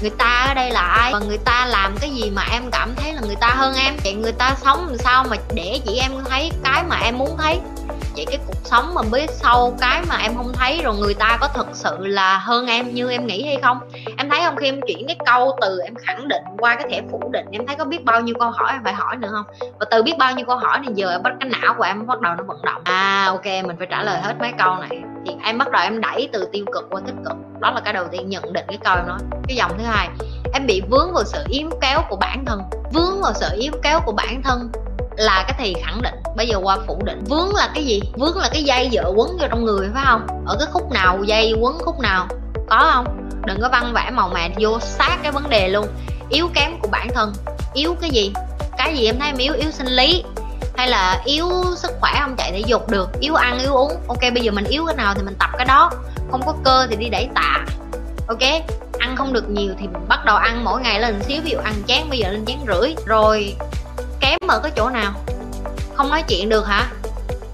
Người 0.00 0.10
ta 0.18 0.44
ở 0.48 0.54
đây 0.54 0.70
là 0.70 0.80
ai? 0.80 1.12
Và 1.12 1.18
người 1.18 1.38
ta 1.38 1.66
làm 1.66 1.96
cái 2.00 2.10
gì 2.10 2.30
mà 2.30 2.42
em 2.52 2.62
cảm 2.72 2.94
thấy 2.96 3.12
là 3.12 3.20
người 3.20 3.36
ta 3.40 3.48
hơn 3.48 3.74
em? 3.74 3.94
Vậy 4.04 4.12
người 4.12 4.32
ta 4.32 4.56
sống 4.64 4.86
làm 4.86 4.98
sao 4.98 5.24
mà 5.30 5.36
để 5.54 5.80
chị 5.86 5.98
em 6.02 6.12
thấy 6.30 6.50
cái 6.64 6.84
mà 6.88 6.96
em 6.96 7.18
muốn 7.18 7.36
thấy? 7.38 7.60
Vậy 8.16 8.26
cái 8.26 8.38
cuộc 8.46 8.60
sống 8.64 8.94
mà 8.94 9.02
biết 9.02 9.30
sau 9.30 9.76
cái 9.80 10.02
mà 10.08 10.16
em 10.16 10.36
không 10.36 10.52
thấy, 10.52 10.80
rồi 10.82 10.96
người 10.96 11.14
ta 11.14 11.38
có 11.40 11.48
thật 11.54 11.66
sự 11.72 11.96
là 12.00 12.38
hơn 12.38 12.66
em 12.66 12.94
như 12.94 13.10
em 13.10 13.26
nghĩ 13.26 13.46
hay 13.46 13.56
không? 13.62 13.78
Thấy 14.38 14.46
không? 14.46 14.56
Khi 14.56 14.66
em 14.66 14.80
chuyển 14.86 15.06
cái 15.06 15.16
câu 15.26 15.56
từ 15.60 15.80
em 15.84 15.94
khẳng 15.94 16.28
định 16.28 16.42
qua 16.58 16.74
cái 16.74 16.86
thẻ 16.90 17.02
phủ 17.10 17.30
định, 17.32 17.46
em 17.52 17.66
thấy 17.66 17.76
có 17.76 17.84
biết 17.84 18.04
bao 18.04 18.20
nhiêu 18.20 18.34
câu 18.40 18.50
hỏi 18.50 18.72
em 18.72 18.84
phải 18.84 18.92
hỏi 18.92 19.16
nữa 19.16 19.28
không? 19.32 19.44
Và 19.80 19.86
từ 19.90 20.02
biết 20.02 20.14
bao 20.18 20.34
nhiêu 20.34 20.46
câu 20.46 20.56
hỏi 20.56 20.78
thì 20.86 20.92
giờ 20.94 21.18
bắt 21.24 21.32
cái 21.40 21.48
não 21.48 21.74
của 21.78 21.84
em 21.84 22.06
bắt 22.06 22.20
đầu 22.20 22.34
nó 22.34 22.44
vận 22.44 22.58
động. 22.62 22.82
À 22.84 23.26
ok, 23.26 23.44
mình 23.44 23.76
phải 23.78 23.86
trả 23.90 24.02
lời 24.02 24.20
hết 24.20 24.34
mấy 24.40 24.52
câu 24.58 24.76
này. 24.76 25.02
Thì 25.26 25.32
em 25.44 25.58
bắt 25.58 25.70
đầu 25.70 25.82
em 25.82 26.00
đẩy 26.00 26.28
từ 26.32 26.48
tiêu 26.52 26.64
cực 26.72 26.86
qua 26.90 27.00
tích 27.06 27.14
cực. 27.24 27.36
Đó 27.60 27.70
là 27.70 27.80
cái 27.84 27.92
đầu 27.92 28.04
tiên, 28.10 28.28
nhận 28.28 28.52
định 28.52 28.64
cái 28.68 28.78
câu 28.84 28.96
em 28.96 29.06
nói 29.08 29.18
cái 29.48 29.56
dòng 29.56 29.70
thứ 29.78 29.84
hai, 29.84 30.08
em 30.52 30.66
bị 30.66 30.82
vướng 30.90 31.12
vào 31.12 31.24
sự 31.24 31.44
yếu 31.48 31.70
kéo 31.80 32.00
của 32.08 32.16
bản 32.16 32.44
thân. 32.46 32.60
Vướng 32.92 33.22
vào 33.22 33.32
sự 33.34 33.46
yếu 33.56 33.72
kéo 33.82 34.00
của 34.06 34.12
bản 34.12 34.42
thân 34.42 34.70
là 35.16 35.44
cái 35.48 35.54
thì 35.58 35.74
khẳng 35.84 36.02
định. 36.02 36.14
Bây 36.36 36.46
giờ 36.48 36.58
qua 36.62 36.78
phủ 36.86 36.98
định, 37.04 37.24
vướng 37.28 37.54
là 37.54 37.68
cái 37.74 37.84
gì? 37.84 38.00
Vướng 38.18 38.36
là 38.36 38.48
cái 38.52 38.62
dây 38.62 38.90
dợ 38.92 39.12
quấn 39.16 39.30
vô 39.40 39.46
trong 39.50 39.64
người, 39.64 39.88
phải 39.94 40.04
không? 40.06 40.26
Ở 40.46 40.56
cái 40.58 40.68
khúc 40.72 40.92
nào 40.92 41.24
dây 41.24 41.54
quấn 41.60 41.78
khúc 41.78 42.00
nào? 42.00 42.26
Có 42.70 42.90
không? 42.94 43.30
Đừng 43.46 43.60
có 43.60 43.68
văn 43.68 43.92
vẽ 43.94 44.10
màu 44.10 44.28
mè 44.28 44.50
vô 44.60 44.78
sát 44.80 45.18
cái 45.22 45.32
vấn 45.32 45.50
đề 45.50 45.68
luôn. 45.68 45.86
Yếu 46.28 46.48
kém 46.54 46.80
của 46.80 46.88
bản 46.88 47.08
thân. 47.14 47.32
Yếu 47.74 47.94
cái 48.00 48.10
gì? 48.10 48.32
Cái 48.78 48.96
gì 48.96 49.06
em 49.06 49.18
thấy 49.18 49.28
em 49.28 49.36
yếu? 49.36 49.54
Yếu 49.54 49.70
sinh 49.70 49.86
lý. 49.86 50.24
Hay 50.76 50.88
là 50.88 51.22
yếu 51.24 51.50
sức 51.76 51.92
khỏe 52.00 52.12
không? 52.20 52.36
Chạy 52.36 52.52
thể 52.52 52.62
dục 52.66 52.90
được. 52.90 53.20
Yếu 53.20 53.34
ăn, 53.34 53.58
yếu 53.58 53.74
uống. 53.74 53.92
Ok, 54.08 54.20
bây 54.34 54.42
giờ 54.42 54.52
mình 54.52 54.64
yếu 54.64 54.84
cái 54.86 54.96
nào 54.96 55.14
thì 55.14 55.22
mình 55.22 55.36
tập 55.38 55.50
cái 55.56 55.64
đó. 55.64 55.90
Không 56.30 56.42
có 56.46 56.54
cơ 56.64 56.86
thì 56.90 56.96
đi 56.96 57.08
đẩy 57.08 57.28
tạ. 57.34 57.64
Ok? 58.28 58.42
Ăn 58.98 59.16
không 59.16 59.32
được 59.32 59.50
nhiều 59.50 59.72
thì 59.78 59.88
mình 59.88 60.08
bắt 60.08 60.24
đầu 60.24 60.36
ăn 60.36 60.64
mỗi 60.64 60.80
ngày 60.80 61.00
lên 61.00 61.22
xíu. 61.22 61.40
Ví 61.44 61.50
dụ 61.50 61.58
ăn 61.58 61.74
chén, 61.86 62.10
bây 62.10 62.18
giờ 62.18 62.30
lên 62.30 62.44
chén 62.46 62.58
rưỡi. 62.66 62.94
Rồi, 63.06 63.54
kém 64.20 64.38
ở 64.48 64.60
cái 64.62 64.72
chỗ 64.76 64.88
nào? 64.88 65.12
Không 65.94 66.10
nói 66.10 66.22
chuyện 66.28 66.48
được 66.48 66.66
hả? 66.66 66.86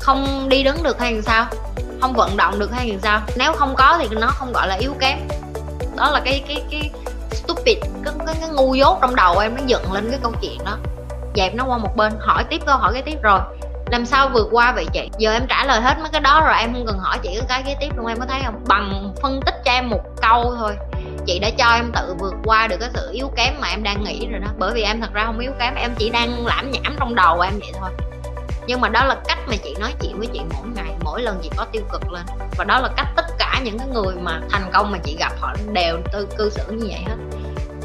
Không 0.01 0.49
đi 0.49 0.63
đứng 0.63 0.83
được 0.83 1.01
hay 1.01 1.23
sao? 1.23 1.47
Không 2.05 2.15
vận 2.15 2.37
động 2.37 2.59
được 2.59 2.73
hay 2.73 2.99
sao? 3.03 3.21
Nếu 3.37 3.53
không 3.53 3.75
có 3.77 3.99
thì 3.99 4.17
nó 4.17 4.27
không 4.27 4.53
gọi 4.53 4.69
là 4.69 4.75
yếu 4.75 4.95
kém. 5.01 5.19
Đó 5.97 6.11
là 6.11 6.21
cái 6.25 6.45
cái 6.49 6.63
cái 6.71 6.91
stupid 7.31 7.79
cái, 8.05 8.15
cái, 8.27 8.35
cái 8.41 8.49
ngu 8.49 8.75
dốt 8.75 8.99
trong 9.01 9.17
đầu 9.17 9.39
em 9.39 9.57
nó 9.57 9.63
dựng 9.67 9.93
lên 9.93 10.11
cái 10.11 10.19
câu 10.23 10.33
chuyện 10.43 10.59
đó. 10.65 10.77
Dẹp 11.37 11.55
nó 11.55 11.65
qua 11.65 11.79
một 11.79 11.97
bên 11.97 12.13
hỏi 12.21 12.45
tiếp 12.45 12.63
câu 12.67 12.77
hỏi 12.77 12.93
cái 12.93 13.03
tiếp 13.03 13.19
rồi. 13.23 13.41
Làm 13.91 14.07
sao 14.07 14.29
vượt 14.29 14.49
qua 14.51 14.73
vậy 14.73 14.87
chị? 14.93 15.11
Giờ 15.19 15.33
em 15.33 15.47
trả 15.49 15.65
lời 15.65 15.81
hết 15.81 15.99
mấy 16.01 16.09
cái 16.13 16.21
đó 16.21 16.41
rồi 16.41 16.55
em 16.59 16.73
không 16.73 16.87
cần 16.87 16.99
hỏi 16.99 17.19
chị 17.23 17.29
cái 17.35 17.45
cái 17.49 17.63
kế 17.63 17.77
tiếp 17.81 17.97
luôn 17.97 18.07
em 18.07 18.21
có 18.21 18.27
thấy 18.27 18.41
không? 18.45 18.65
Bằng 18.69 19.15
phân 19.23 19.41
tích 19.47 19.55
cho 19.65 19.73
em 19.73 19.91
một 19.91 20.03
câu 20.23 20.55
thôi. 20.59 20.77
Chị 21.27 21.39
đã 21.39 21.51
cho 21.59 21.75
em 21.75 21.93
tự 21.93 22.15
vượt 22.19 22.35
qua 22.45 22.67
được 22.67 22.77
cái 22.81 22.89
sự 22.95 23.11
yếu 23.13 23.31
kém 23.37 23.55
mà 23.61 23.69
em 23.69 23.83
đang 23.83 24.05
nghĩ 24.05 24.27
rồi 24.31 24.41
đó. 24.41 24.49
Bởi 24.59 24.73
vì 24.75 24.83
em 24.83 25.01
thật 25.01 25.13
ra 25.13 25.25
không 25.27 25.39
yếu 25.39 25.53
kém 25.61 25.75
em 25.75 25.95
chỉ 25.99 26.11
đang 26.11 26.47
lãm 26.47 26.71
nhảm 26.71 26.97
trong 26.99 27.15
đầu 27.15 27.41
em 27.41 27.53
vậy 27.61 27.73
thôi 27.81 27.91
nhưng 28.67 28.81
mà 28.81 28.89
đó 28.89 29.05
là 29.05 29.17
cách 29.29 29.39
mà 29.47 29.55
chị 29.65 29.75
nói 29.81 29.93
chuyện 30.01 30.19
với 30.19 30.29
chị 30.33 30.41
mỗi 30.53 30.69
ngày, 30.75 30.95
mỗi 31.05 31.23
lần 31.23 31.39
chị 31.43 31.51
có 31.57 31.67
tiêu 31.73 31.83
cực 31.93 32.13
lên. 32.13 32.23
Và 32.59 32.65
đó 32.65 32.81
là 32.81 32.89
cách 32.97 33.09
tất 33.17 33.27
cả 33.39 33.61
những 33.65 33.79
cái 33.79 33.89
người 33.89 34.15
mà 34.23 34.41
thành 34.51 34.71
công 34.73 34.91
mà 34.91 34.99
chị 35.05 35.17
gặp 35.19 35.33
họ 35.41 35.55
đều 35.73 35.99
tư, 36.13 36.29
cư 36.39 36.51
xử 36.51 36.73
như 36.73 36.87
vậy 36.89 37.05
hết. 37.07 37.17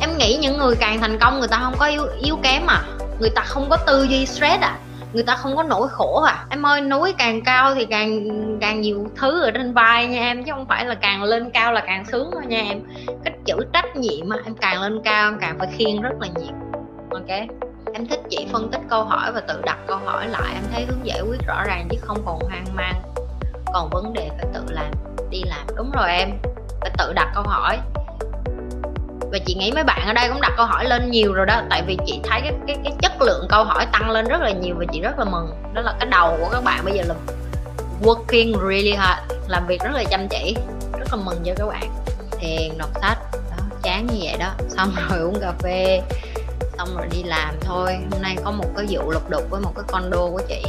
Em 0.02 0.18
nghĩ 0.18 0.38
những 0.42 0.58
người 0.58 0.76
càng 0.76 1.00
thành 1.00 1.20
công 1.20 1.40
người 1.40 1.48
ta 1.48 1.60
không 1.64 1.76
có 1.78 1.86
yếu 1.86 2.08
yếu 2.22 2.40
kém 2.44 2.68
à. 2.68 2.84
Người 3.20 3.30
ta 3.30 3.42
không 3.42 3.70
có 3.70 3.78
tư 3.78 4.04
duy 4.04 4.26
stress 4.26 4.62
à. 4.62 4.78
Người 5.14 5.24
ta 5.24 5.36
không 5.36 5.56
có 5.56 5.64
nỗi 5.64 5.88
khổ 5.88 6.22
à. 6.22 6.46
Em 6.50 6.66
ơi, 6.66 6.82
núi 6.82 7.14
càng 7.18 7.42
cao 7.42 7.76
thì 7.76 7.86
càng 7.86 8.28
càng 8.62 8.82
nhiều 8.82 9.08
thứ 9.16 9.42
ở 9.42 9.52
trên 9.52 9.74
vai 9.74 10.08
nha 10.08 10.22
em, 10.22 10.44
chứ 10.44 10.52
không 10.52 10.66
phải 10.68 10.86
là 10.86 10.96
càng 10.96 11.24
lên 11.24 11.52
cao 11.52 11.74
là 11.74 11.84
càng 11.88 12.06
sướng 12.06 12.30
thôi 12.34 12.42
nha 12.48 12.62
em. 12.62 12.82
Cái 13.26 13.34
chữ 13.46 13.56
trách 13.74 13.96
nhiệm 13.96 14.30
mà 14.30 14.36
em 14.46 14.56
càng 14.56 14.82
lên 14.82 15.02
cao 15.04 15.28
em 15.28 15.38
càng 15.42 15.60
phải 15.60 15.68
khiêng 15.78 16.02
rất 16.02 16.14
là 16.20 16.28
nhiều. 16.36 16.54
Ok? 17.12 17.69
Em 17.94 18.08
thích 18.08 18.20
chị 18.30 18.48
phân 18.52 18.72
tích 18.72 18.82
câu 18.90 19.04
hỏi 19.04 19.32
và 19.32 19.42
tự 19.42 19.62
đặt 19.66 19.78
câu 19.88 19.98
hỏi 20.06 20.28
lại. 20.28 20.54
Em 20.54 20.64
thấy 20.72 20.86
hướng 20.86 21.06
giải 21.06 21.22
quyết 21.22 21.40
rõ 21.48 21.64
ràng 21.64 21.88
chứ 21.92 21.98
không 22.02 22.18
còn 22.26 22.40
hoang 22.40 22.66
mang. 22.76 23.02
Còn 23.74 23.90
vấn 23.90 24.14
đề 24.14 24.30
phải 24.38 24.46
tự 24.54 24.64
làm 24.70 24.92
đi 25.30 25.44
làm. 25.44 25.68
Đúng 25.76 25.92
rồi 25.92 26.12
em 26.12 26.30
phải 26.82 26.92
tự 26.98 27.14
đặt 27.14 27.32
câu 27.36 27.44
hỏi. 27.44 27.78
Và 29.32 29.40
chị 29.46 29.56
nghĩ 29.56 29.72
mấy 29.72 29.84
bạn 29.84 30.08
ở 30.08 30.14
đây 30.14 30.30
cũng 30.30 30.42
đặt 30.42 30.52
câu 30.58 30.66
hỏi 30.66 30.86
lên 30.86 31.12
nhiều 31.12 31.34
rồi 31.34 31.46
đó 31.46 31.62
tại 31.70 31.84
vì 31.88 31.98
chị 32.06 32.20
thấy 32.24 32.42
cái 32.42 32.54
cái, 32.68 32.78
cái 32.84 32.94
chất 33.02 33.22
lượng 33.22 33.46
câu 33.50 33.64
hỏi 33.64 33.86
tăng 33.92 34.10
lên 34.10 34.26
rất 34.26 34.42
là 34.42 34.52
nhiều 34.52 34.76
và 34.80 34.86
chị 34.94 35.02
rất 35.02 35.20
là 35.20 35.26
mừng. 35.26 35.50
Đó 35.74 35.82
là 35.82 35.94
cái 36.00 36.10
đầu 36.12 36.38
của 36.40 36.50
các 36.52 36.64
bạn 36.64 36.86
bây 36.86 36.94
giờ 36.94 37.04
là 37.08 37.16
working 38.04 38.68
really 38.68 38.94
hard 38.94 39.34
làm 39.48 39.68
việc 39.68 39.82
rất 39.82 39.92
là 39.94 40.04
chăm 40.04 40.28
chỉ 40.28 40.56
rất 41.00 41.08
là 41.12 41.18
mừng 41.26 41.38
cho 41.46 41.54
các 41.58 41.66
bạn. 41.66 41.90
Thiền 42.32 42.78
đọc 42.78 42.90
sách 43.02 43.18
đó 43.34 43.64
chán 43.84 44.08
như 44.08 44.20
vậy 44.22 44.36
đó. 44.40 44.50
Xong 44.70 44.96
rồi 45.10 45.20
uống 45.20 45.40
cà 45.42 45.52
phê 45.60 46.02
xong 46.80 46.98
rồi 46.98 47.08
đi 47.12 47.24
làm 47.24 47.56
thôi. 47.62 47.98
Hôm 48.12 48.22
nay 48.22 48.38
có 48.46 48.52
một 48.52 48.66
cái 48.78 48.86
vụ 48.90 49.12
lục 49.12 49.30
đục 49.30 49.44
với 49.50 49.62
một 49.62 49.72
cái 49.76 49.84
condo 49.88 50.18
của 50.18 50.42
chị. 50.48 50.64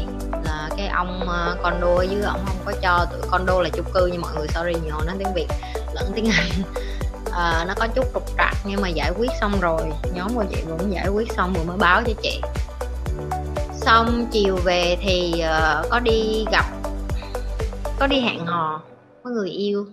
Là 0.44 0.68
cái 0.76 0.88
ông 0.88 1.28
ờ, 1.28 1.56
condo 1.62 1.86
ở 1.86 2.02
dưới 2.02 2.22
ông 2.22 2.40
không 2.46 2.56
có 2.64 2.72
cho 2.82 3.06
tụi 3.12 3.30
condo 3.30 3.62
là 3.62 3.68
chung 3.72 3.86
cư 3.94 4.06
như 4.06 4.18
mọi 4.18 4.32
người 4.36 4.48
sorry 4.48 4.72
nhiều 4.84 4.94
nói 5.06 5.16
tiếng 5.18 5.34
việt 5.34 5.46
lẫn 5.94 6.12
tiếng 6.14 6.30
anh. 6.30 6.46
À, 7.32 7.64
nó 7.68 7.74
có 7.76 7.86
chút 7.86 8.04
trục 8.14 8.22
trặc 8.38 8.54
nhưng 8.64 8.80
mà 8.80 8.88
giải 8.88 9.12
quyết 9.18 9.30
xong 9.40 9.60
rồi. 9.60 9.82
Nhóm 10.14 10.34
của 10.34 10.44
chị 10.50 10.62
cũng 10.68 10.92
giải 10.92 11.08
quyết 11.08 11.32
xong 11.32 11.54
rồi 11.54 11.64
mới 11.64 11.76
báo 11.76 12.02
cho 12.06 12.12
chị. 12.22 12.40
Xong 13.72 14.26
chiều 14.32 14.56
về 14.56 14.96
thì 15.00 15.32
uh, 15.44 15.90
có 15.90 16.00
đi 16.00 16.44
gặp 16.52 16.64
có 17.98 18.06
đi 18.06 18.20
hẹn 18.20 18.46
hò 18.46 18.82
với 19.22 19.32
người 19.32 19.50
yêu. 19.50 19.86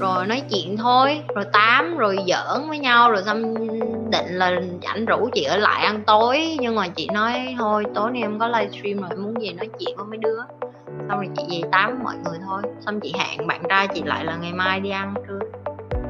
Rồi 0.00 0.26
nói 0.26 0.42
chuyện 0.50 0.76
thôi 0.76 1.20
rồi 1.34 1.44
tám 1.52 1.96
rồi 1.96 2.16
giỡn 2.28 2.68
với 2.68 2.78
nhau 2.78 3.10
rồi 3.10 3.22
xong 3.24 3.54
định 4.12 4.38
là 4.38 4.52
ảnh 4.84 5.04
rủ 5.04 5.28
chị 5.34 5.44
ở 5.44 5.56
lại 5.56 5.84
ăn 5.84 6.02
tối. 6.06 6.56
Nhưng 6.60 6.74
mà 6.74 6.88
chị 6.88 7.08
nói, 7.12 7.54
thôi, 7.58 7.84
tối 7.94 8.10
nay 8.10 8.22
em 8.22 8.38
có 8.38 8.48
livestream 8.48 9.00
rồi, 9.00 9.18
muốn 9.18 9.42
gì 9.42 9.52
nói 9.52 9.68
chuyện 9.78 9.96
với 9.96 10.06
mấy 10.06 10.18
đứa. 10.18 10.38
Xong 11.08 11.18
rồi 11.18 11.28
chị 11.36 11.42
về 11.50 11.68
tám 11.72 11.90
với 11.90 12.04
mọi 12.04 12.14
người 12.24 12.38
thôi. 12.46 12.62
Xong 12.86 13.00
chị 13.00 13.14
hẹn 13.18 13.46
bạn 13.46 13.62
trai 13.68 13.88
chị 13.94 14.02
lại 14.04 14.24
là 14.24 14.36
ngày 14.36 14.52
mai 14.52 14.80
đi 14.80 14.90
ăn 14.90 15.14
trưa. 15.28 15.38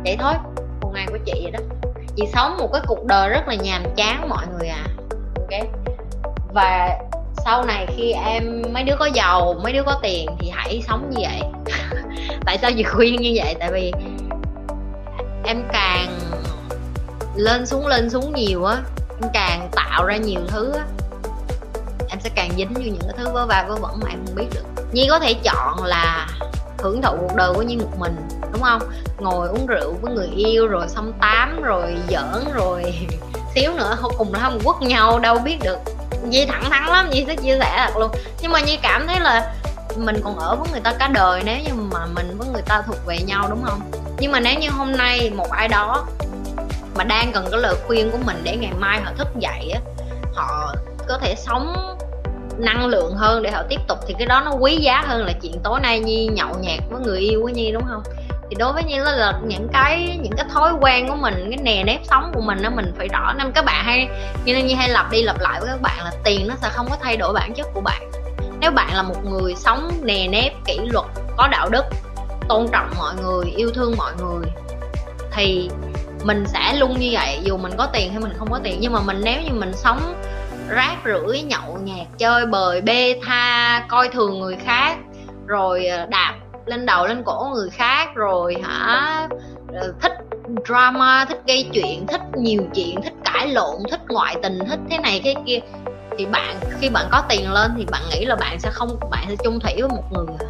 Vậy 0.04 0.16
thôi 0.21 0.32
một 0.80 0.90
ngày 0.94 1.06
của 1.09 1.18
chị 1.26 1.32
vậy 1.42 1.50
đó. 1.50 1.59
Chị 2.16 2.26
sống 2.32 2.56
một 2.59 2.68
cái 2.73 2.82
cuộc 2.87 3.04
đời 3.04 3.28
rất 3.28 3.49
là 3.49 3.54
nhàm 3.54 3.82
chán, 3.97 4.28
mọi 4.28 4.47
người 4.47 4.68
à. 4.68 4.85
Ok? 5.37 5.66
Và 6.54 6.99
sau 7.44 7.64
này 7.64 7.87
khi 7.97 8.12
em, 8.12 8.62
mấy 8.73 8.82
đứa 8.82 8.97
có 8.99 9.06
giàu, 9.06 9.54
mấy 9.62 9.73
đứa 9.73 9.82
có 9.82 9.99
tiền 10.02 10.26
thì 10.38 10.50
hãy 10.52 10.82
sống 10.88 11.11
như 11.11 11.16
vậy. 11.21 11.40
Tại 12.47 12.59
sao 12.59 12.71
chị 12.76 12.82
khuyên 12.82 13.16
như 13.16 13.32
vậy? 13.35 13.54
Tại 13.59 13.71
vì 13.73 13.92
em 15.44 15.62
càng 15.73 16.09
lên 17.37 17.67
xuống 17.67 17.87
lên 17.87 18.11
xuống 18.11 18.35
nhiều 18.35 18.65
á 18.65 18.79
em 19.23 19.31
càng 19.33 19.69
tạo 19.73 20.05
ra 20.05 20.17
nhiều 20.17 20.41
thứ 20.49 20.73
á, 20.73 20.85
em 22.09 22.21
sẽ 22.21 22.31
càng 22.35 22.51
dính 22.57 22.75
vô 22.75 22.81
những 22.81 23.01
cái 23.01 23.15
thứ 23.19 23.33
vớ 23.33 23.47
va 23.47 23.65
vớ 23.69 23.77
vẩn 23.77 24.01
mà 24.03 24.11
em 24.11 24.19
không 24.27 24.35
biết 24.35 24.47
được. 24.55 24.85
Nhi 24.93 25.07
có 25.11 25.19
thể 25.19 25.35
chọn 25.35 25.85
là 25.85 26.29
hưởng 26.79 27.03
thụ 27.03 27.17
cuộc 27.21 27.37
đời 27.37 27.53
của 27.55 27.62
nhi 27.62 27.77
một 27.77 27.99
mình, 27.99 28.17
đúng 28.53 28.62
không? 28.62 28.83
Ngồi 29.19 29.49
uống 29.49 29.67
rượu 29.67 29.95
với 30.03 30.15
người 30.15 30.29
yêu, 30.37 30.67
rồi 30.67 30.89
xong 30.89 31.12
tám, 31.21 31.62
rồi 31.62 31.97
giỡn, 32.09 32.45
rồi 32.55 32.95
xíu 33.55 33.73
nữa, 33.73 33.97
không, 34.01 34.12
cùng 34.19 34.33
nó 34.33 34.39
không 34.43 34.59
quất 34.65 34.77
nhau, 34.83 35.19
đâu 35.19 35.39
biết 35.39 35.57
được. 35.62 35.79
Nhi 36.25 36.47
thẳng 36.47 36.71
thắn 36.71 36.87
lắm, 36.87 37.11
Nhi 37.11 37.25
sẽ 37.27 37.37
chia 37.37 37.59
sẻ 37.59 37.87
thật 37.87 37.99
luôn. 37.99 38.11
Nhưng 38.41 38.53
mà 38.53 38.61
Nhi 38.61 38.79
cảm 38.83 39.07
thấy 39.07 39.21
là 39.21 39.55
mình 39.97 40.21
còn 40.25 40.39
ở 40.39 40.57
với 40.57 40.69
người 40.73 40.81
ta 40.81 40.93
cả 40.93 41.09
đời 41.09 41.43
nếu 41.45 41.59
như 41.67 41.75
mà 41.75 42.07
mình 42.07 42.39
với 42.39 42.49
người 42.53 42.62
ta 42.62 42.83
thuộc 42.87 43.07
về 43.07 43.19
nhau, 43.19 43.47
đúng 43.51 43.62
không? 43.65 43.81
Nhưng 44.19 44.33
mà 44.33 44.41
nếu 44.41 44.55
như 44.61 44.71
hôm 44.71 44.93
nay 44.93 45.33
một 45.37 45.51
ai 45.51 45.69
đó 45.69 46.07
mà 46.96 47.04
đang 47.04 47.32
cần 47.32 47.46
cái 47.50 47.61
lời 47.61 47.75
khuyên 47.87 48.11
của 48.11 48.18
mình 48.26 48.37
để 48.44 48.56
ngày 48.56 48.72
mai 48.78 49.00
họ 49.00 49.12
thức 49.18 49.28
dậy 49.38 49.70
á 49.75 49.80
họ 50.34 50.75
có 51.08 51.18
thể 51.18 51.34
sống 51.34 51.96
năng 52.58 52.87
lượng 52.87 53.14
hơn 53.14 53.42
để 53.42 53.50
họ 53.50 53.62
tiếp 53.68 53.80
tục 53.88 53.99
thì 54.06 54.14
cái 54.18 54.26
đó 54.26 54.42
nó 54.44 54.52
quý 54.52 54.76
giá 54.76 55.02
hơn 55.06 55.25
là 55.25 55.32
chuyện 55.42 55.61
tối 55.64 55.80
nay 55.80 56.00
nhi 56.00 56.26
nhậu 56.26 56.54
nhạt 56.61 56.78
với 56.90 57.00
người 57.00 57.18
yêu 57.18 57.42
của 57.42 57.49
nhi 57.49 57.72
đúng 57.72 57.82
không? 57.88 58.02
Thì 58.50 58.56
đối 58.58 58.72
với 58.72 58.84
nhi 58.84 58.99
là, 58.99 59.12
là 59.12 59.40
những 59.44 59.68
cái 59.72 60.18
những 60.22 60.32
cái 60.37 60.46
thói 60.54 60.72
quen 60.80 61.08
của 61.08 61.16
mình 61.16 61.46
cái 61.50 61.58
nè 61.62 61.82
nếp 61.87 62.00
sống 62.04 62.32
của 62.34 62.40
mình 62.40 62.58
nó 62.62 62.70
mình 62.70 62.94
phải 62.99 63.08
rõ 63.08 63.32
nên 63.38 63.52
các 63.52 63.64
bạn 63.64 63.84
hay 63.84 64.08
như 64.44 64.54
nên 64.54 64.66
nhi 64.66 64.75
hay 64.75 64.88
lặp 64.88 65.11
đi 65.11 65.22
lặp 65.22 65.40
lại 65.40 65.61
với 65.61 65.68
các 65.70 65.82
bạn 65.82 66.04
là 66.04 66.12
tiền 66.25 66.49
nó 66.49 66.54
sẽ 66.62 66.68
không 66.68 66.87
có 66.90 66.96
thay 67.02 67.16
đổi 67.16 67.32
bản 67.32 67.54
chất 67.54 67.66
của 67.75 67.80
bạn. 67.80 68.11
Nếu 68.61 68.70
bạn 68.70 68.94
là 68.94 69.02
một 69.02 69.25
người 69.25 69.54
sống 69.54 69.90
nè 70.02 70.28
nếp 70.30 70.52
kỷ 70.64 70.78
luật 70.78 71.06
có 71.37 71.49
đạo 71.49 71.68
đức 71.68 71.84
tôn 72.49 72.66
trọng 72.72 72.90
mọi 72.99 73.14
người 73.22 73.44
yêu 73.56 73.70
thương 73.75 73.94
mọi 73.96 74.12
người 74.18 74.46
thì 75.32 75.70
mình 76.25 76.45
sẽ 76.47 76.75
luôn 76.75 77.00
như 77.00 77.09
vậy, 77.12 77.41
dù 77.45 77.57
mình 77.57 77.73
có 77.79 77.87
tiền 77.93 78.11
hay 78.11 78.21
mình 78.21 78.33
không 78.38 78.49
có 78.50 78.61
tiền. 78.62 78.79
Nhưng 78.81 78.93
mà 78.93 79.00
mình, 79.00 79.21
nếu 79.25 79.41
như 79.43 79.52
mình 79.52 79.73
sống 79.75 80.14
rác 80.69 80.97
rưởi, 81.05 81.43
nhậu 81.43 81.79
nhạt 81.85 82.07
chơi 82.19 82.47
bời, 82.47 82.81
bê 82.81 83.21
tha, 83.23 83.85
coi 83.88 84.09
thường 84.09 84.41
người 84.41 84.57
khác, 84.57 84.97
rồi 85.47 85.87
ờ, 85.87 86.07
đạp 86.07 86.35
lên 86.67 86.87
đầu 86.87 87.07
lên 87.07 87.23
cổ 87.25 87.50
người 87.55 87.71
khác, 87.71 88.14
rồi 88.14 88.57
hả 88.62 89.29
ờ, 89.75 89.95
thích 90.02 90.12
drama, 90.69 91.25
thích 91.25 91.41
gây 91.47 91.71
chuyện, 91.73 92.07
thích 92.07 92.21
nhiều 92.35 92.62
chuyện, 92.75 93.02
thích 93.02 93.14
cãi 93.25 93.49
lộn, 93.49 93.76
thích 93.91 94.00
ngoại 94.09 94.37
tình, 94.43 94.59
thích 94.69 94.81
thế 94.91 94.99
này 94.99 95.21
thế 95.25 95.35
kia, 95.47 95.59
thì 96.19 96.26
bạn, 96.26 96.57
khi 96.81 96.88
bạn 96.88 97.07
có 97.11 97.23
tiền 97.29 97.52
lên 97.52 97.71
thì 97.76 97.87
bạn 97.91 98.02
nghĩ 98.11 98.25
là 98.25 98.37
bạn 98.37 98.61
sẽ 98.61 98.71
không, 98.73 98.97
bạn 99.11 99.25
sẽ 99.29 99.37
chung 99.45 99.61
thủy 99.61 99.73
với 99.81 99.88
một 99.88 100.05
người 100.11 100.37
à. 100.41 100.47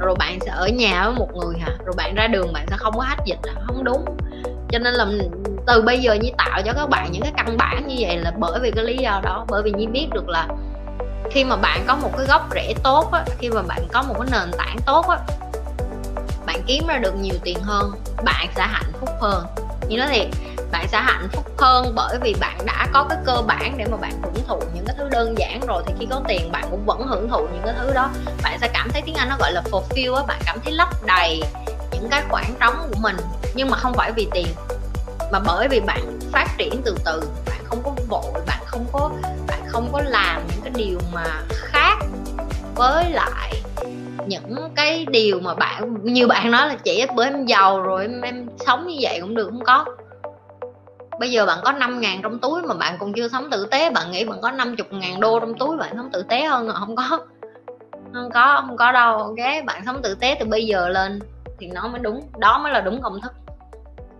rồi 0.00 0.14
bạn 0.18 0.38
sẽ 0.40 0.50
ở 0.50 0.68
nhà 0.68 1.04
với 1.04 1.14
một 1.14 1.28
người 1.34 1.54
hả 1.60 1.68
rồi 1.84 1.94
bạn 1.96 2.14
ra 2.14 2.26
đường 2.26 2.52
bạn 2.52 2.66
sẽ 2.70 2.76
không 2.76 2.94
có 2.96 3.02
hách 3.02 3.26
dịch 3.26 3.38
à. 3.42 3.54
không 3.66 3.84
đúng 3.84 4.04
cho 4.72 4.78
nên 4.78 4.94
là 4.94 5.06
từ 5.66 5.82
bây 5.82 5.98
giờ 5.98 6.14
như 6.14 6.30
tạo 6.38 6.62
cho 6.64 6.72
các 6.72 6.88
bạn 6.88 7.12
những 7.12 7.22
cái 7.22 7.32
căn 7.36 7.56
bản 7.56 7.86
như 7.86 7.96
vậy 7.98 8.16
là 8.16 8.32
bởi 8.38 8.60
vì 8.62 8.70
cái 8.70 8.84
lý 8.84 8.96
do 8.96 9.20
đó. 9.24 9.44
Bởi 9.48 9.62
vì 9.62 9.70
như 9.70 9.88
biết 9.88 10.06
được 10.12 10.28
là 10.28 10.48
khi 11.30 11.44
mà 11.44 11.56
bạn 11.56 11.84
có 11.86 11.96
một 11.96 12.10
cái 12.16 12.26
gốc 12.26 12.48
rễ 12.54 12.74
tốt 12.82 13.12
á, 13.12 13.24
khi 13.38 13.50
mà 13.50 13.62
bạn 13.62 13.88
có 13.92 14.02
một 14.02 14.14
cái 14.18 14.28
nền 14.32 14.58
tảng 14.58 14.76
tốt 14.86 15.06
á, 15.08 15.18
bạn 16.46 16.62
kiếm 16.66 16.86
ra 16.86 16.98
được 16.98 17.14
nhiều 17.20 17.34
tiền 17.44 17.58
hơn, 17.62 17.92
bạn 18.24 18.48
sẽ 18.56 18.62
hạnh 18.62 18.92
phúc 19.00 19.10
hơn. 19.20 19.46
Như 19.88 19.96
nói 19.98 20.08
thiệt, 20.10 20.26
bạn 20.72 20.88
sẽ 20.88 20.98
hạnh 21.00 21.28
phúc 21.32 21.44
hơn 21.58 21.92
bởi 21.94 22.18
vì 22.22 22.34
bạn 22.40 22.58
đã 22.66 22.86
có 22.92 23.06
cái 23.08 23.18
cơ 23.24 23.42
bản 23.46 23.74
để 23.78 23.84
mà 23.90 23.96
bạn 23.96 24.12
hưởng 24.22 24.44
thụ 24.48 24.60
những 24.74 24.84
cái 24.86 24.96
thứ 24.98 25.08
đơn 25.08 25.34
giản 25.38 25.60
rồi. 25.66 25.82
Thì 25.86 25.94
khi 26.00 26.06
có 26.10 26.20
tiền, 26.28 26.52
bạn 26.52 26.64
cũng 26.70 26.86
vẫn 26.86 27.06
hưởng 27.06 27.28
thụ 27.28 27.38
những 27.38 27.62
cái 27.64 27.74
thứ 27.78 27.92
đó. 27.92 28.10
Bạn 28.42 28.58
sẽ 28.60 28.68
cảm 28.72 28.90
thấy 28.90 29.02
tiếng 29.06 29.14
anh 29.14 29.28
nó 29.28 29.36
gọi 29.38 29.52
là 29.52 29.62
fulfill 29.70 30.14
á, 30.14 30.22
bạn 30.28 30.40
cảm 30.46 30.58
thấy 30.64 30.72
lấp 30.72 30.88
đầy 31.06 31.42
những 32.02 32.10
cái 32.10 32.22
khoảng 32.28 32.54
trống 32.60 32.74
của 32.90 32.98
mình 33.00 33.16
nhưng 33.54 33.70
mà 33.70 33.76
không 33.76 33.94
phải 33.94 34.12
vì 34.12 34.28
tiền 34.34 34.46
mà 35.32 35.40
bởi 35.46 35.68
vì 35.68 35.80
bạn 35.80 36.18
phát 36.32 36.46
triển 36.58 36.82
từ 36.84 36.96
từ 37.04 37.22
bạn 37.46 37.60
không 37.64 37.82
có 37.84 37.92
vội 38.08 38.42
bạn 38.46 38.62
không 38.66 38.86
có 38.92 39.10
bạn 39.48 39.60
không 39.66 39.88
có 39.92 40.00
làm 40.04 40.42
những 40.48 40.60
cái 40.64 40.72
điều 40.76 40.98
mà 41.12 41.24
khác 41.50 41.98
với 42.74 43.10
lại 43.10 43.52
những 44.26 44.70
cái 44.76 45.06
điều 45.10 45.40
mà 45.40 45.54
bạn 45.54 45.96
như 46.02 46.26
bạn 46.26 46.50
nói 46.50 46.68
là 46.68 46.74
chỉ 46.84 47.06
bởi 47.16 47.26
em 47.26 47.46
giàu 47.46 47.80
rồi 47.80 48.02
em, 48.02 48.20
em 48.20 48.46
sống 48.66 48.86
như 48.86 48.96
vậy 49.00 49.18
cũng 49.20 49.34
được 49.34 49.46
không 49.50 49.64
có. 49.64 49.84
Bây 51.20 51.30
giờ 51.30 51.46
bạn 51.46 51.58
có 51.64 51.72
5 51.72 52.00
ngàn 52.00 52.20
trong 52.22 52.38
túi 52.38 52.62
mà 52.62 52.74
bạn 52.74 52.96
còn 52.98 53.12
chưa 53.12 53.28
sống 53.28 53.50
tử 53.50 53.66
tế 53.70 53.90
bạn 53.90 54.10
nghĩ 54.10 54.24
bạn 54.24 54.40
có 54.40 54.50
50 54.50 54.86
ngàn 54.90 55.20
đô 55.20 55.40
trong 55.40 55.54
túi 55.54 55.76
bạn 55.76 55.92
sống 55.96 56.10
tử 56.12 56.22
tế 56.22 56.44
hơn 56.44 56.68
à? 56.68 56.74
không 56.74 56.96
có. 56.96 57.18
Không 58.12 58.30
có 58.34 58.62
không 58.66 58.76
có 58.76 58.92
đâu 58.92 59.18
ok? 59.18 59.64
Bạn 59.66 59.82
sống 59.86 60.02
tử 60.02 60.14
tế 60.14 60.36
từ 60.40 60.46
bây 60.46 60.66
giờ 60.66 60.88
lên 60.88 61.20
thì 61.62 61.68
nó 61.68 61.88
mới 61.88 62.00
đúng, 62.00 62.20
đó 62.38 62.58
mới 62.58 62.72
là 62.72 62.80
đúng 62.80 63.02
công 63.02 63.20
thức. 63.20 63.32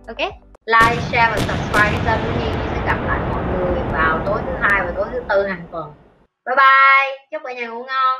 Ok? 0.07 0.17
Like, 0.65 1.01
share 1.01 1.31
và 1.31 1.37
subscribe 1.37 1.91
cho 1.93 2.11
kênh 2.11 2.19
của 2.25 2.39
Nhi 2.39 2.51
sẽ 2.71 2.81
gặp 2.85 2.97
lại 3.07 3.19
mọi 3.29 3.43
người 3.43 3.83
vào 3.91 4.19
tối 4.25 4.41
thứ 4.45 4.51
hai 4.61 4.81
và 4.85 4.91
tối 4.95 5.05
thứ 5.11 5.21
tư 5.29 5.47
hàng 5.47 5.67
tuần. 5.71 5.93
Bye 6.45 6.55
bye! 6.55 7.27
Chúc 7.31 7.41
cả 7.45 7.53
nhà 7.53 7.67
ngủ 7.67 7.85
ngon! 7.85 8.19